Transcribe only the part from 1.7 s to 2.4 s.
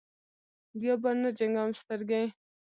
سترګې.